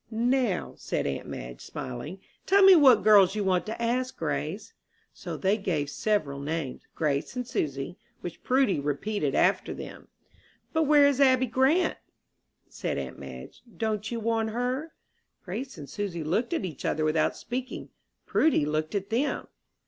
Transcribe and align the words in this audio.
"Now," 0.09 0.73
said 0.77 1.05
aunt 1.05 1.27
Madge, 1.27 1.61
smiling, 1.61 2.21
"tell 2.47 2.63
me 2.63 2.75
what 2.75 3.03
girls 3.03 3.35
you 3.35 3.43
want 3.43 3.67
to 3.67 3.79
ask, 3.79 4.17
Grace." 4.17 4.73
So 5.13 5.37
they 5.37 5.57
gave 5.57 5.91
several 5.91 6.39
names 6.39 6.81
Grace 6.95 7.35
and 7.35 7.47
Susy 7.47 7.99
which 8.21 8.41
Prudy 8.41 8.79
repeated 8.79 9.35
after 9.35 9.75
them. 9.75 10.07
"But 10.73 10.87
where 10.87 11.05
is 11.05 11.21
Abby 11.21 11.45
Grant?" 11.45 11.99
said 12.67 12.97
aunt 12.97 13.19
Madge. 13.19 13.61
"Don't 13.77 14.09
you 14.09 14.19
want 14.19 14.49
her?" 14.49 14.95
Grace 15.45 15.77
and 15.77 15.87
Susy 15.87 16.23
looked 16.23 16.51
at 16.51 16.65
each 16.65 16.83
other 16.83 17.05
without 17.05 17.37
speaking. 17.37 17.89
Prudy 18.25 18.65
looked 18.65 18.95
at 18.95 19.11
them. 19.11 19.49